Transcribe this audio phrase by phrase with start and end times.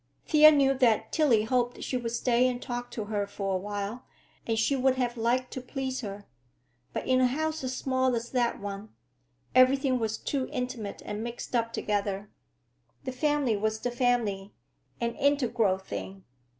[0.25, 4.03] Thea knew that Tillie hoped she would stay and talk to her for a while,
[4.47, 6.25] and she would have liked to please her.
[6.91, 8.89] But in a house as small as that one,
[9.53, 12.31] everything was too intimate and mixed up together.
[13.03, 14.55] The family was the family,
[14.99, 16.23] an integral thing.